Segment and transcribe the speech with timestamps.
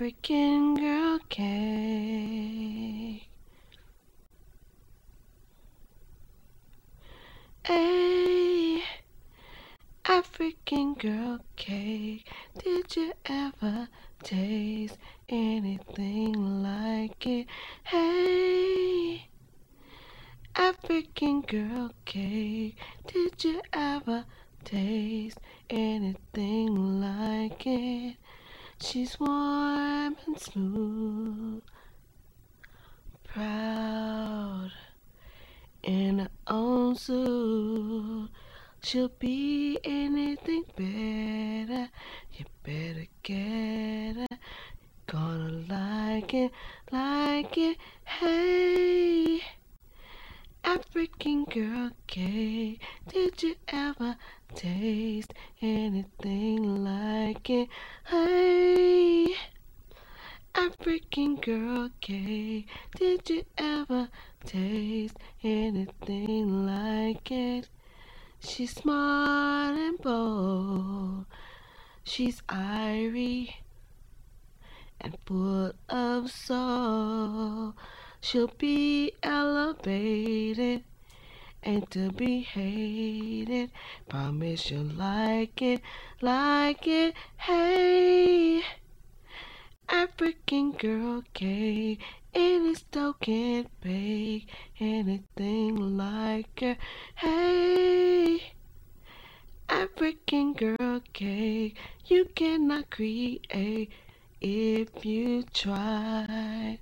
[0.00, 3.28] African girl cake.
[7.64, 8.84] Hey,
[10.04, 12.28] African girl cake.
[12.62, 13.88] Did you ever
[14.22, 17.48] taste anything like it?
[17.82, 19.26] Hey,
[20.54, 22.76] African girl cake.
[23.08, 24.26] Did you ever
[24.64, 28.14] taste anything like it?
[28.80, 31.62] She's warm and smooth,
[33.24, 34.70] proud
[35.82, 38.28] in her own suit.
[38.80, 41.90] She'll be anything better.
[42.32, 44.38] You better get her.
[45.06, 46.52] Gonna like it,
[46.92, 47.78] like it.
[48.04, 48.77] Hey,
[50.78, 52.80] African girl cake.
[53.08, 54.16] Did you ever
[54.54, 57.68] taste anything like it?
[58.06, 59.34] Hey,
[60.54, 62.68] African girl cake.
[62.94, 64.08] Did you ever
[64.44, 67.68] taste anything like it?
[68.38, 71.26] She's smart and bold.
[72.04, 73.54] She's irie
[75.00, 77.74] and full of soul.
[78.20, 80.82] She'll be elevated
[81.62, 83.70] and to be hated.
[84.08, 85.80] Promise you'll like it,
[86.20, 87.14] like it.
[87.36, 88.62] Hey,
[89.88, 92.00] African girl cake.
[92.34, 96.76] Any stove can't bake anything like her.
[97.16, 98.52] Hey,
[99.68, 101.76] African girl cake.
[102.06, 103.46] You cannot create
[104.40, 106.78] if you try.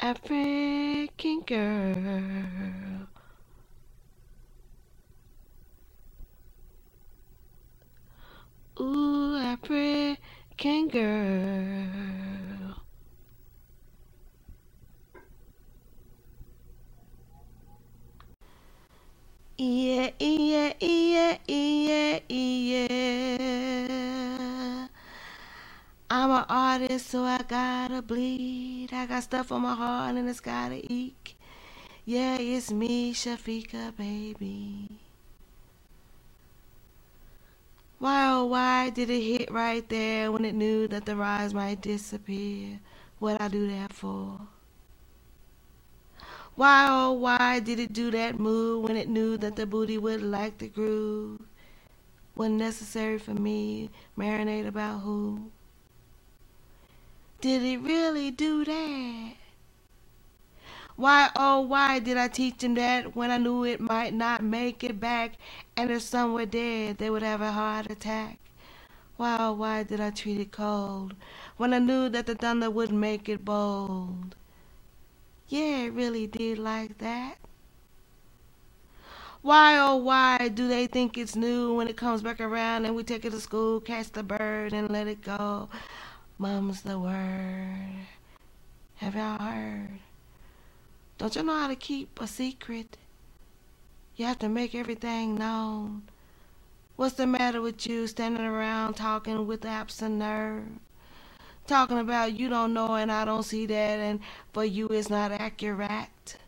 [0.00, 3.08] African girl.
[8.80, 12.76] Ooh, African girl.
[19.58, 22.88] Yeah, yeah, yeah, yeah, yeah.
[26.10, 28.75] I'm an artist, so I gotta bleed.
[28.96, 31.34] I got stuff on my heart and it's gotta eat.
[32.04, 35.00] Yeah, it's me, Shafika, baby.
[37.98, 41.80] Why oh why did it hit right there when it knew that the rise might
[41.80, 42.80] disappear?
[43.18, 44.40] What I do that for?
[46.54, 50.22] Why oh why did it do that move when it knew that the booty would
[50.22, 51.40] like the groove?
[52.34, 55.50] Wasn't necessary for me, marinate about who?
[57.40, 59.32] Did it really do that?
[60.96, 64.82] Why, oh, why did I teach him that when I knew it might not make
[64.82, 65.34] it back
[65.76, 68.38] and if some were dead, they would have a heart attack?
[69.18, 71.14] Why, oh, why did I treat it cold
[71.58, 74.34] when I knew that the thunder would make it bold?
[75.48, 77.36] Yeah, it really did like that.
[79.42, 83.04] Why, oh, why do they think it's new when it comes back around and we
[83.04, 85.68] take it to school, catch the bird and let it go?
[86.38, 88.08] Mum's the word.
[88.96, 90.00] Have y'all heard?
[91.18, 92.98] Don't you know how to keep a secret?
[94.16, 96.02] You have to make everything known.
[96.96, 100.64] What's the matter with you standing around talking with absent nerve?
[101.66, 104.20] Talking about you don't know and I don't see that and
[104.54, 106.38] for you it's not accurate.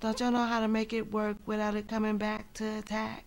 [0.00, 3.25] Don't you know how to make it work without it coming back to attack?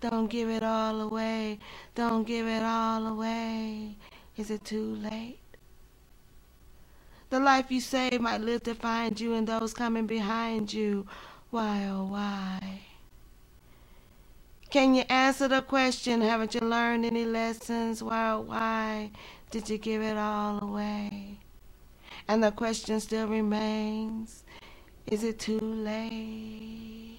[0.00, 1.58] Don't give it all away.
[1.94, 3.96] Don't give it all away.
[4.36, 5.40] Is it too late?
[7.30, 11.06] The life you save might live to find you and those coming behind you.
[11.50, 12.82] Why, oh, why?
[14.70, 16.20] Can you answer the question?
[16.20, 18.02] Haven't you learned any lessons?
[18.02, 19.10] Why, oh, why
[19.50, 21.38] did you give it all away?
[22.28, 24.44] And the question still remains,
[25.06, 27.17] is it too late?